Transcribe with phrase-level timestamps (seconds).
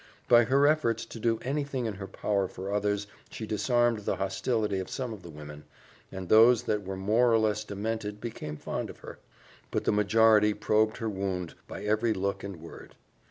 [0.27, 4.79] By her efforts to do anything in her power for others she disarmed the hostility
[4.79, 5.65] of some of the women,
[6.11, 9.19] and those that were more or less demented became fond of her;
[9.69, 12.95] but the majority probed her wound by every look and word.